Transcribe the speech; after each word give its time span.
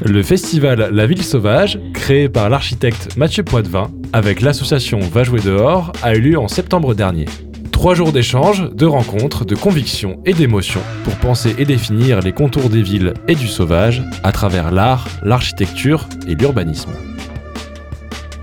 Le 0.00 0.22
festival 0.22 0.90
La 0.92 1.06
Ville 1.06 1.24
Sauvage, 1.24 1.80
créé 1.92 2.28
par 2.28 2.48
l'architecte 2.48 3.16
Mathieu 3.16 3.42
Poitvin 3.42 3.90
avec 4.12 4.40
l'association 4.40 5.00
Va 5.00 5.24
jouer 5.24 5.40
dehors, 5.40 5.92
a 6.04 6.14
eu 6.14 6.20
lieu 6.20 6.38
en 6.38 6.46
septembre 6.46 6.94
dernier. 6.94 7.24
Trois 7.72 7.96
jours 7.96 8.12
d'échanges, 8.12 8.70
de 8.70 8.86
rencontres, 8.86 9.44
de 9.44 9.56
convictions 9.56 10.20
et 10.24 10.34
d'émotions 10.34 10.82
pour 11.02 11.16
penser 11.16 11.56
et 11.58 11.64
définir 11.64 12.20
les 12.20 12.30
contours 12.30 12.70
des 12.70 12.80
villes 12.80 13.12
et 13.26 13.34
du 13.34 13.48
sauvage 13.48 14.04
à 14.22 14.30
travers 14.30 14.70
l'art, 14.70 15.08
l'architecture 15.24 16.08
et 16.28 16.36
l'urbanisme. 16.36 16.92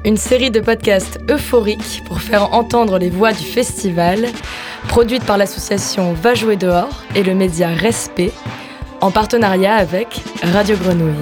Une 0.04 0.18
série 0.18 0.52
de 0.52 0.60
podcasts 0.60 1.20
euphoriques 1.32 2.04
pour 2.06 2.20
faire 2.20 2.54
entendre 2.54 3.00
les 3.00 3.10
voix 3.10 3.32
du 3.32 3.46
festival, 3.46 4.26
produite 4.90 5.24
par 5.24 5.38
l'association 5.38 6.14
Va 6.14 6.36
jouer 6.36 6.58
dehors 6.58 7.04
et 7.16 7.24
le 7.24 7.34
média 7.34 7.70
Respect, 7.70 8.34
en 9.02 9.12
partenariat 9.12 9.76
avec 9.76 10.24
Radio 10.42 10.76
Grenouille. 10.78 11.14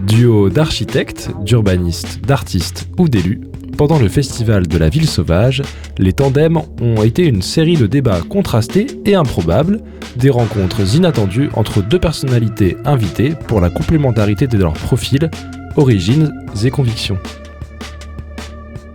Duo 0.00 0.50
d'architectes, 0.50 1.30
d'urbanistes, 1.42 2.20
d'artistes 2.20 2.88
ou 2.98 3.08
d'élus, 3.08 3.40
pendant 3.76 3.98
le 3.98 4.08
festival 4.08 4.66
de 4.66 4.78
la 4.78 4.88
ville 4.88 5.06
sauvage, 5.06 5.62
les 5.98 6.14
tandems 6.14 6.62
ont 6.80 7.02
été 7.02 7.26
une 7.26 7.42
série 7.42 7.76
de 7.76 7.86
débats 7.86 8.22
contrastés 8.22 8.86
et 9.04 9.14
improbables, 9.14 9.80
des 10.16 10.30
rencontres 10.30 10.96
inattendues 10.96 11.50
entre 11.54 11.82
deux 11.82 11.98
personnalités 11.98 12.76
invitées 12.86 13.34
pour 13.48 13.60
la 13.60 13.68
complémentarité 13.68 14.46
de 14.46 14.56
leurs 14.56 14.72
profils, 14.72 15.30
origines 15.76 16.32
et 16.64 16.70
convictions. 16.70 17.18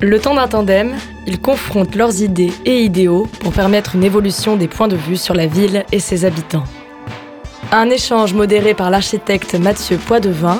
Le 0.03 0.19
temps 0.19 0.33
d'un 0.33 0.47
tandem, 0.47 0.95
ils 1.27 1.39
confrontent 1.39 1.93
leurs 1.93 2.23
idées 2.23 2.51
et 2.65 2.81
idéaux 2.81 3.27
pour 3.39 3.53
permettre 3.53 3.95
une 3.95 4.03
évolution 4.03 4.57
des 4.57 4.67
points 4.67 4.87
de 4.87 4.95
vue 4.95 5.15
sur 5.15 5.35
la 5.35 5.45
ville 5.45 5.85
et 5.91 5.99
ses 5.99 6.25
habitants. 6.25 6.63
Un 7.71 7.87
échange 7.91 8.33
modéré 8.33 8.73
par 8.73 8.89
l'architecte 8.89 9.53
Mathieu 9.53 9.97
Poidevin, 9.97 10.59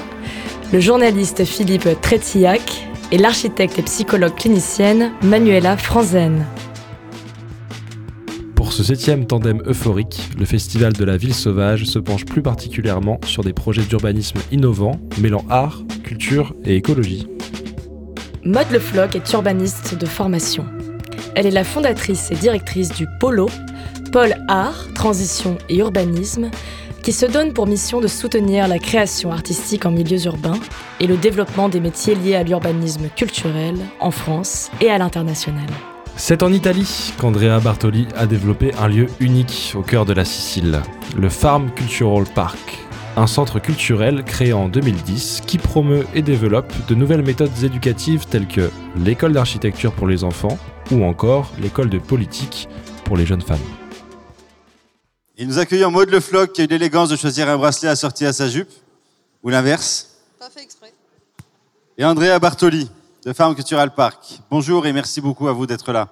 le 0.71 0.79
journaliste 0.79 1.43
Philippe 1.43 1.89
Tretillac 2.01 2.87
et 3.11 3.17
l'architecte 3.17 3.79
et 3.79 3.81
psychologue 3.81 4.35
clinicienne 4.35 5.11
Manuela 5.23 5.75
Franzen. 5.75 6.45
Pour 8.53 8.73
ce 8.73 8.83
septième 8.83 9.25
tandem 9.25 9.63
euphorique, 9.65 10.29
le 10.37 10.45
Festival 10.45 10.93
de 10.93 11.03
la 11.03 11.17
Ville 11.17 11.33
Sauvage 11.33 11.85
se 11.85 11.97
penche 11.97 12.25
plus 12.25 12.43
particulièrement 12.43 13.19
sur 13.25 13.43
des 13.43 13.53
projets 13.53 13.81
d'urbanisme 13.81 14.37
innovants, 14.51 14.99
mêlant 15.19 15.43
art, 15.49 15.81
culture 16.03 16.53
et 16.63 16.75
écologie. 16.75 17.27
Maud 18.43 18.65
Le 18.71 18.79
Floch 18.79 19.15
est 19.15 19.33
urbaniste 19.33 19.95
de 19.95 20.07
formation. 20.07 20.65
Elle 21.35 21.45
est 21.45 21.51
la 21.51 21.63
fondatrice 21.63 22.31
et 22.31 22.35
directrice 22.35 22.89
du 22.89 23.05
POLO, 23.19 23.47
Pôle 24.11 24.33
Art, 24.47 24.91
Transition 24.95 25.59
et 25.69 25.77
Urbanisme, 25.77 26.49
qui 27.03 27.11
se 27.11 27.27
donne 27.27 27.53
pour 27.53 27.67
mission 27.67 28.01
de 28.01 28.07
soutenir 28.07 28.67
la 28.67 28.79
création 28.79 29.31
artistique 29.31 29.85
en 29.85 29.91
milieux 29.91 30.25
urbains 30.25 30.59
et 30.99 31.05
le 31.05 31.17
développement 31.17 31.69
des 31.69 31.79
métiers 31.79 32.15
liés 32.15 32.35
à 32.35 32.41
l'urbanisme 32.41 33.09
culturel 33.15 33.75
en 33.99 34.09
France 34.09 34.71
et 34.81 34.89
à 34.89 34.97
l'international. 34.97 35.67
C'est 36.15 36.41
en 36.41 36.51
Italie 36.51 37.13
qu'Andrea 37.19 37.59
Bartoli 37.59 38.07
a 38.17 38.25
développé 38.25 38.71
un 38.79 38.87
lieu 38.87 39.05
unique 39.19 39.73
au 39.75 39.81
cœur 39.81 40.05
de 40.05 40.13
la 40.13 40.25
Sicile, 40.25 40.81
le 41.15 41.29
Farm 41.29 41.69
Cultural 41.71 42.25
Park, 42.33 42.79
un 43.17 43.27
centre 43.27 43.59
culturel 43.59 44.23
créé 44.23 44.53
en 44.53 44.69
2010 44.69 45.41
qui 45.45 45.57
promeut 45.57 46.05
et 46.13 46.21
développe 46.21 46.71
de 46.87 46.95
nouvelles 46.95 47.23
méthodes 47.23 47.63
éducatives 47.63 48.25
telles 48.25 48.47
que 48.47 48.69
l'école 48.95 49.33
d'architecture 49.33 49.93
pour 49.93 50.07
les 50.07 50.23
enfants 50.23 50.57
ou 50.91 51.03
encore 51.03 51.51
l'école 51.59 51.89
de 51.89 51.99
politique 51.99 52.69
pour 53.03 53.17
les 53.17 53.25
jeunes 53.25 53.41
femmes. 53.41 53.59
Et 55.37 55.45
nous 55.45 55.59
accueillons 55.59 55.91
Maud 55.91 56.09
Le 56.09 56.19
Floch 56.19 56.51
qui 56.51 56.61
a 56.61 56.63
eu 56.63 56.67
l'élégance 56.67 57.09
de 57.09 57.15
choisir 57.15 57.49
un 57.49 57.57
bracelet 57.57 57.89
assorti 57.89 58.25
à 58.25 58.33
sa 58.33 58.47
jupe, 58.47 58.69
ou 59.43 59.49
l'inverse. 59.49 60.17
Pas 60.39 60.49
fait 60.49 60.61
exprès. 60.61 60.93
Et 61.97 62.05
Andrea 62.05 62.37
Bartoli 62.39 62.89
de 63.25 63.33
Farm 63.33 63.55
Cultural 63.55 63.93
Park. 63.93 64.39
Bonjour 64.49 64.85
et 64.85 64.93
merci 64.93 65.19
beaucoup 65.19 65.47
à 65.47 65.51
vous 65.51 65.65
d'être 65.65 65.91
là. 65.91 66.09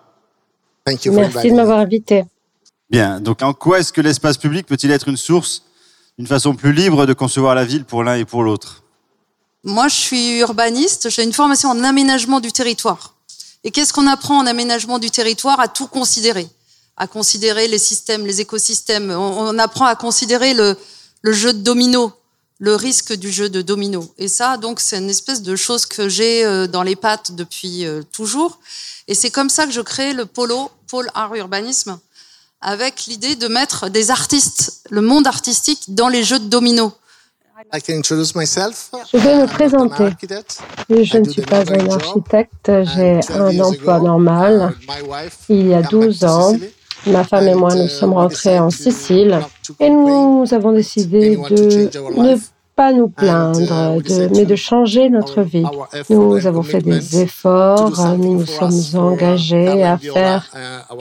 Merci 0.85 1.09
de 1.09 1.55
m'avoir 1.55 1.79
invité. 1.79 2.25
Bien, 2.89 3.19
donc 3.21 3.43
en 3.43 3.53
quoi 3.53 3.79
est-ce 3.79 3.93
que 3.93 4.01
l'espace 4.01 4.37
public 4.37 4.65
peut-il 4.65 4.89
être 4.91 5.07
une 5.07 5.17
source 5.17 5.63
une 6.19 6.27
façon 6.27 6.53
plus 6.53 6.73
libre 6.73 7.05
de 7.05 7.13
concevoir 7.13 7.55
la 7.55 7.63
ville 7.63 7.85
pour 7.85 8.03
l'un 8.03 8.15
et 8.15 8.25
pour 8.25 8.43
l'autre 8.43 8.83
Moi, 9.63 9.87
je 9.87 9.95
suis 9.95 10.39
urbaniste, 10.39 11.09
j'ai 11.09 11.23
une 11.23 11.31
formation 11.31 11.69
en 11.69 11.81
aménagement 11.81 12.41
du 12.41 12.51
territoire. 12.51 13.15
Et 13.63 13.71
qu'est-ce 13.71 13.93
qu'on 13.93 14.05
apprend 14.05 14.37
en 14.37 14.45
aménagement 14.45 14.99
du 14.99 15.09
territoire 15.09 15.61
À 15.61 15.69
tout 15.69 15.87
considérer? 15.87 16.47
À 16.97 17.07
considérer 17.07 17.69
les 17.69 17.77
systèmes, 17.77 18.25
les 18.25 18.41
écosystèmes. 18.41 19.11
On, 19.11 19.57
apprend 19.57 19.85
à 19.85 19.95
considérer 19.95 20.53
le, 20.53 20.75
jeu 21.23 21.53
de 21.53 21.59
domino, 21.59 22.11
le 22.59 22.75
risque 22.75 23.13
du 23.13 23.31
jeu 23.31 23.49
de 23.49 23.61
domino. 23.61 24.13
Et 24.17 24.27
ça, 24.27 24.57
donc, 24.57 24.81
c'est 24.81 24.97
une 24.97 25.09
espèce 25.09 25.41
de 25.41 25.55
chose 25.55 25.85
que 25.85 26.09
j'ai 26.09 26.45
euh, 26.45 26.67
dans 26.67 26.83
les 26.83 26.97
pattes 26.97 27.31
depuis 27.31 27.85
euh, 27.85 28.01
toujours. 28.11 28.59
Et 29.07 29.15
c'est 29.15 29.31
comme 29.31 29.49
ça 29.49 29.65
que 29.65 29.71
je 29.71 29.81
crée 29.81 30.11
le 30.11 30.25
polo, 30.25 30.69
pôle 30.87 31.09
art 31.13 31.33
urbanisme, 31.35 31.97
avec 32.61 33.05
l'idée 33.05 33.35
de 33.35 33.47
mettre 33.47 33.89
des 33.89 34.11
artistes, 34.11 34.83
le 34.89 35.01
monde 35.01 35.27
artistique, 35.27 35.95
dans 35.95 36.09
les 36.09 36.23
jeux 36.23 36.39
de 36.39 36.45
domino. 36.45 36.91
Je 37.73 39.17
vais 39.17 39.35
me 39.35 39.45
présenter. 39.45 40.05
Je 40.89 41.17
ne 41.17 41.29
suis 41.29 41.41
pas 41.41 41.59
un 41.59 41.89
architecte, 41.89 42.71
j'ai 42.95 43.19
un 43.33 43.59
emploi 43.59 43.99
normal. 43.99 44.73
Il 45.49 45.67
y 45.67 45.73
a 45.73 45.81
12 45.81 46.23
ans, 46.23 46.55
ma 47.05 47.23
femme 47.23 47.47
et 47.47 47.55
moi, 47.55 47.75
nous 47.75 47.87
sommes 47.87 48.13
rentrés 48.13 48.59
en 48.59 48.69
Sicile 48.69 49.39
et 49.79 49.89
nous 49.89 50.45
avons 50.51 50.71
décidé 50.71 51.35
de 51.35 52.21
ne 52.21 52.37
pas 52.79 52.93
nous 52.93 53.09
plaindre, 53.09 54.01
de, 54.01 54.29
mais 54.33 54.45
de 54.45 54.55
changer 54.55 55.09
notre 55.09 55.41
vie. 55.41 55.65
Nous 56.09 56.47
avons 56.47 56.63
fait 56.63 56.81
des 56.81 57.19
efforts, 57.19 58.15
nous 58.17 58.39
nous 58.39 58.45
sommes 58.45 59.01
engagés 59.01 59.83
à 59.83 59.97
faire 59.97 60.49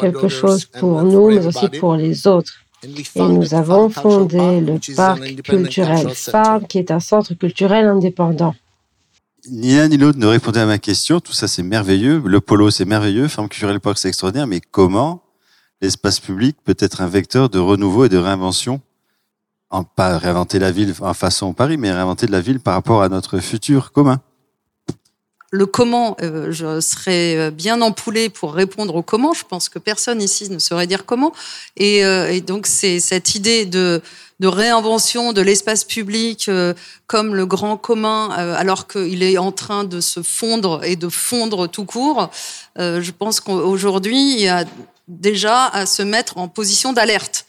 quelque 0.01 0.27
chose 0.27 0.65
pour 0.65 1.05
nous, 1.05 1.29
mais 1.31 1.47
aussi 1.47 1.69
pour 1.69 1.95
les 1.95 2.27
autres. 2.27 2.53
Et 2.83 3.23
nous 3.23 3.55
avons 3.55 3.91
fondé 3.91 4.61
le 4.61 4.81
parc 4.97 5.21
culturel 5.43 6.09
Farm, 6.11 6.67
qui 6.67 6.79
est 6.79 6.91
un 6.91 6.99
centre 6.99 7.33
culturel 7.35 7.85
indépendant. 7.87 8.57
Ni 9.49 9.77
l'un 9.77 9.87
ni 9.87 9.99
l'autre 9.99 10.19
ne 10.19 10.27
répondait 10.27 10.61
à 10.61 10.67
ma 10.67 10.79
question. 10.79 11.21
Tout 11.21 11.33
ça, 11.33 11.47
c'est 11.47 11.63
merveilleux. 11.63 12.21
Le 12.27 12.41
polo, 12.41 12.73
c'est 12.73 12.87
merveilleux. 12.87 13.29
Farm 13.29 13.49
culturel 13.49 13.79
park, 13.79 13.99
c'est 13.99 14.09
extraordinaire. 14.09 14.49
Mais 14.49 14.61
comment 14.61 15.23
l'espace 15.81 16.19
public 16.19 16.57
peut 16.65 16.77
être 16.81 17.03
un 17.03 17.09
vecteur 17.09 17.49
de 17.49 17.61
renouveau 17.61 18.07
et 18.07 18.09
de 18.09 18.19
réinvention 18.19 18.81
en, 19.71 19.85
pas 19.85 20.19
réinventer 20.19 20.59
la 20.59 20.71
ville 20.71 20.95
en 21.01 21.15
façon 21.15 21.53
Paris, 21.53 21.77
mais 21.77 21.93
réinventer 21.93 22.27
de 22.27 22.33
la 22.33 22.41
ville 22.41 22.61
par 22.61 22.75
rapport 22.75 23.03
à 23.03 23.09
notre 23.09 23.39
futur 23.39 23.93
commun. 23.93 24.21
Le 25.51 25.65
comment, 25.65 26.15
euh, 26.21 26.53
je 26.53 26.79
serais 26.81 27.37
euh, 27.39 27.51
bien 27.51 27.81
empoulée 27.81 28.29
pour 28.29 28.53
répondre 28.53 28.95
au 28.95 29.03
comment. 29.03 29.33
Je 29.33 29.45
pense 29.45 29.71
que 29.71 29.79
personne 29.79 30.21
ici 30.21 30.51
ne 30.51 30.59
saurait 30.59 30.87
dire 30.87 31.07
comment. 31.07 31.33
Et, 31.79 32.05
euh, 32.05 32.39
donc 32.41 32.67
c'est 32.67 33.01
cette 33.01 33.35
idée 33.35 33.65
de 33.65 34.03
réinvention 34.43 35.33
de 35.33 35.41
l'espace 35.41 35.85
public 35.85 36.51
comme 37.07 37.35
le 37.35 37.47
grand 37.47 37.77
commun, 37.77 38.29
alors 38.31 38.87
qu'il 38.87 39.23
est 39.23 39.39
en 39.39 39.51
train 39.51 39.85
de 39.85 40.01
se 40.01 40.23
fondre 40.23 40.85
et 40.85 40.97
de 40.97 41.09
fondre 41.09 41.67
tout 41.67 41.85
court. 41.85 42.31
je 42.77 43.11
pense 43.11 43.41
qu'aujourd'hui, 43.41 44.35
il 44.35 44.41
y 44.41 44.49
a 44.49 44.65
déjà 45.09 45.67
à 45.67 45.87
se 45.87 46.03
mettre 46.03 46.39
en 46.39 46.47
position 46.47 46.93
d'alerte. 46.93 47.48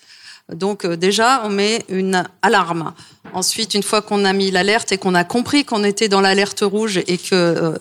Donc 0.53 0.85
euh, 0.85 0.95
déjà, 0.95 1.41
on 1.45 1.49
met 1.49 1.85
une 1.89 2.23
alarme. 2.41 2.93
Ensuite, 3.33 3.73
une 3.73 3.83
fois 3.83 4.01
qu'on 4.01 4.25
a 4.25 4.33
mis 4.33 4.51
l'alerte 4.51 4.91
et 4.91 4.97
qu'on 4.97 5.15
a 5.15 5.23
compris 5.23 5.63
qu'on 5.63 5.83
était 5.83 6.09
dans 6.09 6.21
l'alerte 6.21 6.61
rouge 6.61 6.97
et 6.97 7.17
qu'il 7.17 7.37
euh, 7.37 7.77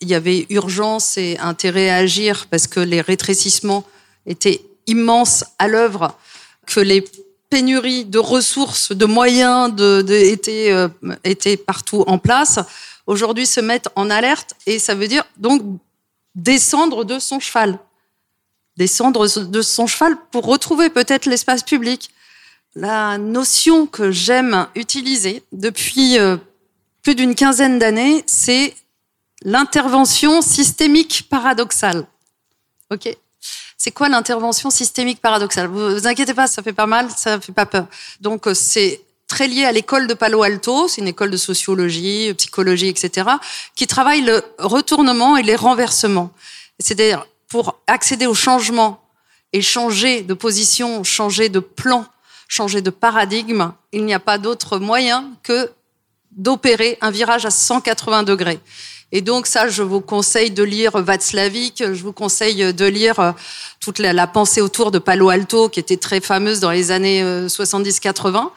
y 0.00 0.14
avait 0.14 0.46
urgence 0.50 1.18
et 1.18 1.36
intérêt 1.40 1.90
à 1.90 1.96
agir 1.96 2.46
parce 2.50 2.66
que 2.66 2.80
les 2.80 3.00
rétrécissements 3.00 3.84
étaient 4.26 4.62
immenses 4.86 5.44
à 5.58 5.66
l'œuvre, 5.66 6.16
que 6.66 6.80
les 6.80 7.04
pénuries 7.50 8.04
de 8.04 8.18
ressources, 8.18 8.92
de 8.92 9.04
moyens 9.04 9.72
étaient, 10.08 10.70
euh, 10.72 10.88
étaient 11.24 11.56
partout 11.56 12.04
en 12.06 12.18
place, 12.18 12.60
aujourd'hui 13.06 13.46
se 13.46 13.60
mettent 13.60 13.88
en 13.96 14.10
alerte 14.10 14.54
et 14.66 14.78
ça 14.78 14.94
veut 14.94 15.08
dire 15.08 15.24
donc 15.36 15.62
descendre 16.34 17.04
de 17.04 17.18
son 17.18 17.40
cheval 17.40 17.78
descendre 18.76 19.26
de 19.26 19.62
son 19.62 19.86
cheval 19.86 20.16
pour 20.30 20.46
retrouver 20.46 20.90
peut-être 20.90 21.26
l'espace 21.26 21.62
public. 21.62 22.10
La 22.74 23.18
notion 23.18 23.86
que 23.86 24.10
j'aime 24.10 24.66
utiliser 24.74 25.42
depuis 25.52 26.18
euh, 26.18 26.38
plus 27.02 27.14
d'une 27.14 27.34
quinzaine 27.34 27.78
d'années, 27.78 28.24
c'est 28.26 28.74
l'intervention 29.42 30.40
systémique 30.40 31.26
paradoxale. 31.28 32.06
Ok? 32.90 33.14
C'est 33.76 33.90
quoi 33.90 34.08
l'intervention 34.08 34.70
systémique 34.70 35.20
paradoxale? 35.20 35.66
Vous, 35.66 35.90
vous 35.90 36.06
inquiétez 36.06 36.34
pas, 36.34 36.46
ça 36.46 36.62
fait 36.62 36.72
pas 36.72 36.86
mal, 36.86 37.10
ça 37.14 37.40
fait 37.40 37.52
pas 37.52 37.66
peur. 37.66 37.86
Donc 38.20 38.46
euh, 38.46 38.54
c'est 38.54 39.02
très 39.26 39.48
lié 39.48 39.64
à 39.64 39.72
l'école 39.72 40.06
de 40.06 40.14
Palo 40.14 40.42
Alto, 40.42 40.88
c'est 40.88 41.00
une 41.00 41.08
école 41.08 41.30
de 41.30 41.36
sociologie, 41.36 42.32
psychologie, 42.34 42.88
etc., 42.88 43.28
qui 43.74 43.86
travaille 43.86 44.20
le 44.20 44.42
retournement 44.58 45.36
et 45.36 45.42
les 45.42 45.56
renversements. 45.56 46.30
C'est-à-dire 46.78 47.26
pour 47.48 47.80
accéder 47.86 48.26
au 48.26 48.34
changement 48.34 49.02
et 49.52 49.62
changer 49.62 50.22
de 50.22 50.34
position, 50.34 51.02
changer 51.02 51.48
de 51.48 51.60
plan, 51.60 52.06
changer 52.52 52.82
de 52.82 52.90
paradigme, 52.90 53.72
il 53.92 54.04
n'y 54.04 54.12
a 54.12 54.20
pas 54.20 54.36
d'autre 54.36 54.78
moyen 54.78 55.30
que 55.42 55.70
d'opérer 56.32 56.98
un 57.00 57.10
virage 57.10 57.46
à 57.46 57.50
180 57.50 58.24
degrés. 58.24 58.60
Et 59.10 59.22
donc 59.22 59.46
ça, 59.46 59.68
je 59.68 59.82
vous 59.82 60.02
conseille 60.02 60.50
de 60.50 60.62
lire 60.62 61.02
Václavic, 61.02 61.82
je 61.82 62.02
vous 62.02 62.12
conseille 62.12 62.74
de 62.74 62.84
lire 62.84 63.20
euh, 63.20 63.32
toute 63.80 63.98
la, 63.98 64.26
pensée 64.26 64.60
autour 64.60 64.90
de 64.90 64.98
Palo 64.98 65.30
Alto, 65.30 65.70
qui 65.70 65.80
était 65.80 65.96
très 65.96 66.20
fameuse 66.20 66.60
dans 66.60 66.70
les 66.70 66.90
années 66.90 67.22
70-80. 67.22 68.36
Euh, 68.36 68.48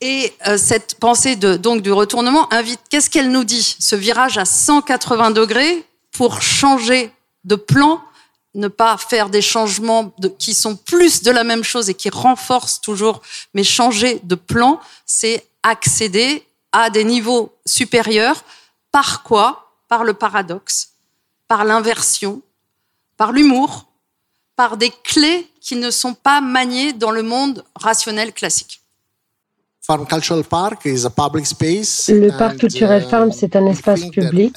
Et 0.00 0.32
euh, 0.46 0.56
cette 0.56 0.94
pensée 1.00 1.34
de, 1.34 1.56
donc 1.56 1.82
du 1.82 1.90
retournement 1.90 2.52
invite, 2.52 2.80
qu'est-ce 2.88 3.10
qu'elle 3.10 3.32
nous 3.32 3.44
dit 3.44 3.76
Ce 3.80 3.96
virage 3.96 4.38
à 4.38 4.44
180 4.44 5.32
degrés 5.32 5.84
pour 6.12 6.40
changer 6.40 7.10
de 7.44 7.56
plan, 7.56 8.00
ne 8.54 8.68
pas 8.68 8.96
faire 8.96 9.30
des 9.30 9.42
changements 9.42 10.14
qui 10.38 10.54
sont 10.54 10.76
plus 10.76 11.22
de 11.22 11.30
la 11.30 11.44
même 11.44 11.64
chose 11.64 11.90
et 11.90 11.94
qui 11.94 12.10
renforcent 12.10 12.80
toujours, 12.80 13.20
mais 13.52 13.64
changer 13.64 14.20
de 14.22 14.34
plan, 14.34 14.80
c'est 15.06 15.46
accéder 15.62 16.46
à 16.72 16.90
des 16.90 17.04
niveaux 17.04 17.52
supérieurs. 17.66 18.44
Par 18.92 19.22
quoi? 19.22 19.72
Par 19.88 20.04
le 20.04 20.14
paradoxe, 20.14 20.90
par 21.46 21.64
l'inversion, 21.64 22.42
par 23.16 23.32
l'humour, 23.32 23.86
par 24.56 24.76
des 24.76 24.90
clés 24.90 25.50
qui 25.60 25.76
ne 25.76 25.90
sont 25.90 26.14
pas 26.14 26.40
maniées 26.40 26.92
dans 26.92 27.10
le 27.10 27.22
monde 27.22 27.64
rationnel 27.74 28.32
classique. 28.32 28.83
Le 29.86 29.98
parc 32.38 32.56
culturel 32.56 33.02
uh, 33.02 33.06
Farm, 33.10 33.32
c'est 33.32 33.54
un 33.54 33.66
espace 33.66 34.06
public 34.06 34.56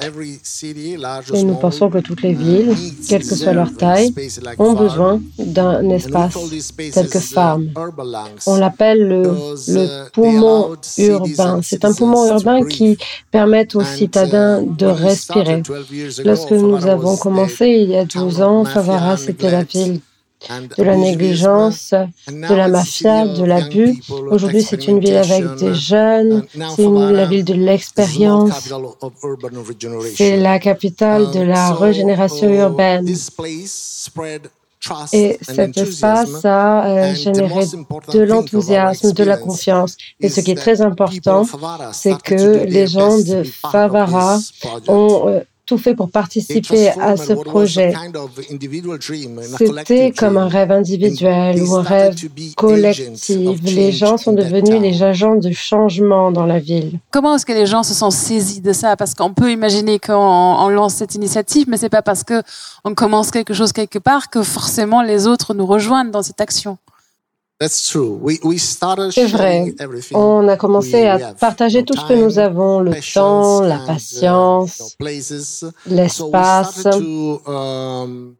et 1.34 1.44
nous 1.44 1.56
pensons 1.56 1.90
que 1.90 1.98
toutes 1.98 2.22
les 2.22 2.32
villes, 2.32 2.74
quelle 3.10 3.28
que 3.28 3.36
soit 3.36 3.52
leur 3.52 3.74
taille, 3.76 4.14
ont 4.58 4.72
besoin 4.72 5.20
d'un 5.38 5.90
espace 5.90 6.38
tel 6.94 7.10
que 7.10 7.20
Farm. 7.20 7.68
On 8.46 8.56
l'appelle 8.56 9.06
le, 9.06 9.24
le, 9.68 9.84
uh, 9.84 10.10
poumon 10.14 10.78
urbain. 10.98 11.60
C'est 11.62 11.84
un 11.84 11.92
poumon 11.94 12.26
urbain 12.28 12.64
qui 12.64 12.98
permet 13.30 13.76
aux 13.76 13.84
citadins 13.84 14.62
uh, 14.62 14.78
de 14.78 14.86
respirer. 14.86 15.62
Lorsque 16.24 16.52
nous 16.52 16.86
avons 16.86 17.18
commencé 17.18 17.68
il 17.68 17.90
y 17.90 17.98
a 17.98 18.06
12 18.06 18.42
ans, 18.42 18.64
Favara, 18.64 19.18
c'était 19.18 19.52
la 19.52 19.64
ville 19.64 20.00
de 20.78 20.84
la 20.84 20.96
négligence, 20.96 21.94
de 22.28 22.56
la 22.56 22.68
mafia, 22.68 23.28
de 23.28 23.44
l'abus. 23.44 24.02
Aujourd'hui, 24.30 24.62
c'est 24.62 24.88
une 24.88 25.00
ville 25.00 25.18
avec 25.18 25.56
des 25.56 25.74
jeunes, 25.74 26.46
c'est 26.76 26.88
la 26.88 27.26
ville 27.26 27.44
de 27.44 27.54
l'expérience, 27.54 28.70
c'est 30.16 30.38
la 30.38 30.60
capitale 30.60 31.32
de 31.32 31.42
la 31.42 31.74
régénération 31.74 32.50
urbaine. 32.50 33.08
Et 35.12 35.38
cet 35.42 35.78
espace 35.78 36.46
a 36.46 36.86
euh, 36.86 37.16
généré 37.16 37.66
de 38.14 38.20
l'enthousiasme, 38.20 39.12
de 39.12 39.24
la 39.24 39.36
confiance. 39.36 39.98
Et 40.22 40.30
ce 40.30 40.40
qui 40.40 40.52
est 40.52 40.56
très 40.56 40.82
important, 40.82 41.46
c'est 41.92 42.22
que 42.22 42.64
les 42.66 42.88
gens 42.88 43.18
de 43.18 43.44
Favara 43.44 44.40
ont 44.88 45.28
euh, 45.28 45.40
tout 45.68 45.78
fait 45.78 45.94
pour 45.94 46.10
participer 46.10 46.90
à 46.90 47.18
ce 47.18 47.34
projet. 47.34 47.94
C'était 49.58 50.12
comme 50.12 50.38
un 50.38 50.48
rêve 50.48 50.72
individuel 50.72 51.62
ou 51.62 51.76
un 51.76 51.84
rêve 51.84 52.16
collectif. 52.56 53.38
Les 53.64 53.92
gens 53.92 54.18
sont 54.18 54.34
devenus 54.34 54.82
les 54.82 55.04
agents 55.04 55.36
de 55.36 55.52
changement 55.52 56.32
dans 56.32 56.46
la 56.46 56.60
ville. 56.60 57.00
Comment 57.12 57.36
est-ce 57.36 57.46
que 57.46 57.54
les 57.54 57.66
gens 57.66 57.84
se 57.84 57.94
sont 57.94 58.10
saisis 58.10 58.62
de 58.62 58.74
ça? 58.74 58.96
Parce 58.96 59.14
qu'on 59.14 59.34
peut 59.34 59.52
imaginer 59.52 60.00
qu'on 60.00 60.70
lance 60.70 60.96
cette 60.96 61.16
initiative, 61.16 61.68
mais 61.70 61.78
c'est 61.78 61.90
pas 61.90 62.02
parce 62.02 62.24
qu'on 62.24 62.96
commence 62.96 63.30
quelque 63.30 63.54
chose 63.54 63.74
quelque 63.74 64.00
part 64.00 64.30
que 64.30 64.42
forcément 64.44 65.02
les 65.02 65.28
autres 65.28 65.54
nous 65.54 65.66
rejoignent 65.66 66.12
dans 66.12 66.24
cette 66.24 66.40
action. 66.40 66.78
C'est 67.60 69.26
vrai. 69.26 69.74
On 70.14 70.48
a 70.48 70.58
commencé 70.58 71.08
à 71.08 71.34
partager 71.34 71.84
tout 71.84 71.96
ce 71.98 72.08
que 72.08 72.14
nous 72.14 72.38
avons, 72.38 72.82
le 72.82 72.92
temps, 73.14 73.62
la 73.62 73.78
uh, 73.78 73.88
patience, 73.88 74.96
l'espace. 75.88 76.88
Um, 77.48 78.36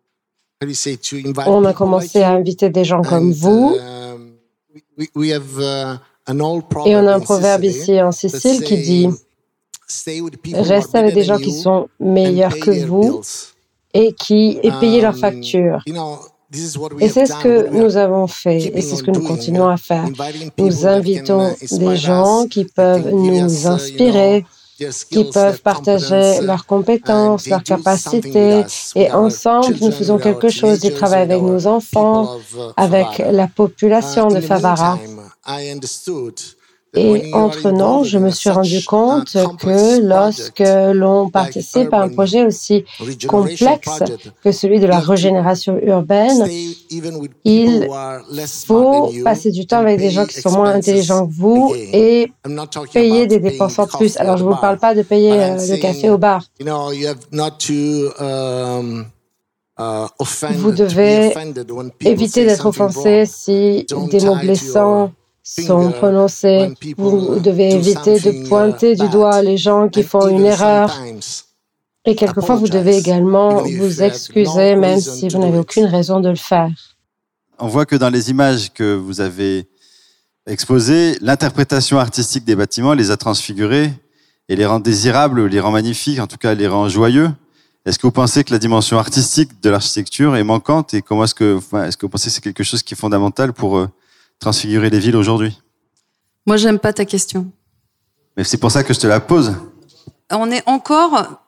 on 1.48 1.66
a 1.66 1.74
commencé 1.74 2.22
à 2.22 2.32
inviter 2.32 2.70
des 2.70 2.84
gens 2.84 3.02
comme 3.02 3.32
vous. 3.32 3.76
Um, 3.80 4.34
uh, 5.00 5.08
Et 6.86 6.96
on 6.96 7.08
a 7.08 7.16
un 7.16 7.20
proverbe 7.20 7.64
ici 7.64 8.00
en 8.02 8.12
Sicile 8.12 8.64
qui 8.64 8.78
dit 8.78 9.10
Restez 10.54 10.98
avec 10.98 11.16
des 11.16 11.24
gens 11.24 11.38
qui 11.38 11.54
sont 11.54 11.90
meilleurs 12.00 12.58
que 12.60 12.86
vous 12.86 13.22
et 13.94 14.14
qui 14.14 14.60
et 14.62 14.72
payez 14.80 15.02
leurs 15.02 15.16
um, 15.16 15.20
factures. 15.22 15.84
Et 17.00 17.10
c'est 17.10 17.26
ce 17.26 17.44
que 17.44 17.70
nous 17.72 17.98
avons 17.98 18.28
fait 18.28 18.72
et 18.74 18.82
c'est 18.82 18.96
ce 18.96 19.04
que 19.04 19.12
nous 19.12 19.22
continuons 19.22 19.68
à 19.68 19.76
faire. 19.76 20.06
Nous 20.58 20.88
invitons 20.88 21.54
des 21.72 21.98
gens 21.98 22.48
qui 22.48 22.64
peuvent 22.64 23.12
nous 23.12 23.68
inspirer, 23.68 24.46
qui 25.12 25.26
peuvent 25.26 25.62
partager 25.62 26.40
leurs 26.42 26.66
compétences, 26.66 27.48
leurs 27.48 27.64
capacités 27.64 28.64
et 28.96 29.12
ensemble 29.12 29.76
nous 29.82 29.92
faisons 29.92 30.18
quelque 30.20 30.48
chose 30.48 30.80
du 30.80 30.94
travail 30.94 31.24
avec 31.24 31.42
nos 31.42 31.68
enfants, 31.68 32.38
avec 32.78 33.18
la 33.18 33.48
population 33.48 34.30
de 34.30 34.40
Favara. 34.40 34.98
Et 36.98 37.34
entre 37.34 37.72
nous, 37.72 38.04
je 38.04 38.18
me 38.18 38.30
suis 38.30 38.50
rendu 38.50 38.84
compte 38.84 39.34
que 39.60 40.02
lorsque 40.02 40.64
l'on 40.94 41.30
participe 41.30 41.94
à 41.94 42.02
un 42.02 42.10
projet 42.10 42.46
aussi 42.46 42.86
complexe 43.28 44.04
que 44.44 44.52
celui 44.52 44.80
de 44.80 44.88
la 44.88 45.00
régénération 45.00 45.80
urbaine, 45.82 46.48
il 47.44 47.88
faut 48.66 49.12
passer 49.24 49.52
du 49.52 49.68
temps 49.68 49.80
avec 49.80 50.00
des 50.00 50.10
gens 50.10 50.26
qui 50.26 50.42
sont 50.42 50.52
moins 50.52 50.74
intelligents 50.74 51.28
que 51.28 51.34
vous 51.34 51.74
et 51.76 52.32
payer 52.94 53.28
des 53.28 53.40
dépenses 53.40 53.80
en 53.80 53.88
plus. 53.88 54.18
Alors, 54.18 54.38
je 54.38 54.44
ne 54.44 54.50
vous 54.50 54.56
parle 54.56 54.78
pas 54.78 54.96
de 54.96 55.02
payer 55.02 55.34
euh, 55.34 55.58
le 55.58 55.78
café 55.78 56.10
au 56.10 56.18
bar. 56.18 56.44
Vous 59.78 60.72
devez 60.72 61.34
éviter 62.02 62.46
d'être 62.46 62.66
offensé 62.66 63.26
si 63.26 63.86
des 64.10 64.26
mots 64.26 64.36
blessants 64.36 65.12
sont 65.48 65.92
prononcés. 65.92 66.74
Vous 66.98 67.40
devez 67.40 67.74
éviter 67.74 68.20
de 68.20 68.48
pointer 68.48 68.96
du 68.96 69.08
doigt 69.08 69.42
les 69.42 69.58
gens 69.58 69.88
qui 69.88 70.04
font 70.04 70.28
une 70.28 70.46
erreur. 70.46 70.94
Et 72.06 72.16
quelquefois, 72.16 72.56
vous 72.56 72.68
devez 72.68 72.98
également 72.98 73.64
vous 73.64 74.02
excuser, 74.02 74.76
même 74.76 75.00
si 75.00 75.28
vous 75.30 75.40
n'avez 75.40 75.58
aucune 75.58 75.86
raison 75.86 76.20
de 76.20 76.30
le 76.30 76.36
faire. 76.36 76.70
On 77.60 77.68
voit 77.68 77.86
que 77.86 77.96
dans 77.96 78.10
les 78.10 78.30
images 78.30 78.72
que 78.74 78.96
vous 78.96 79.20
avez 79.20 79.68
exposées, 80.46 81.18
l'interprétation 81.22 81.98
artistique 81.98 82.46
des 82.46 82.56
bâtiments 82.56 82.94
les 82.94 83.12
a 83.12 83.18
transfigurés 83.18 83.92
et 84.48 84.56
les 84.56 84.66
rend 84.66 84.80
désirables, 84.80 85.48
les 85.48 85.60
rend 85.60 85.72
magnifiques, 85.72 86.20
en 86.20 86.28
tout 86.28 86.38
cas 86.38 86.54
les 86.54 86.68
rend 86.68 86.88
joyeux. 86.88 87.30
Est-ce 87.86 87.98
que 87.98 88.06
vous 88.08 88.12
pensez 88.12 88.44
que 88.44 88.52
la 88.52 88.60
dimension 88.60 89.00
artistique 89.00 89.62
de 89.62 89.70
l'architecture 89.70 90.36
est 90.36 90.44
manquante 90.44 90.94
et 90.94 91.02
comment 91.02 91.24
est-ce 91.24 91.36
que, 91.36 91.60
est-ce 91.86 91.98
que 91.98 92.06
vous 92.06 92.10
pensez 92.10 92.28
que 92.28 92.36
c'est 92.36 92.42
quelque 92.42 92.64
chose 92.64 92.84
qui 92.84 92.94
est 92.94 92.98
fondamental 92.98 93.54
pour 93.54 93.78
euh, 93.78 93.90
transfigurer 94.40 94.90
les 94.90 95.00
villes 95.00 95.16
aujourd'hui 95.16 95.60
Moi, 96.46 96.58
j'aime 96.58 96.80
pas 96.80 96.94
ta 96.94 97.06
question. 97.06 97.52
Mais 98.36 98.44
c'est 98.44 98.58
pour 98.58 98.72
ça 98.72 98.84
que 98.84 98.94
je 98.94 99.00
te 99.00 99.08
la 99.08 99.20
pose. 99.20 99.56
On 100.32 100.52
est 100.52 100.64
encore 100.68 101.42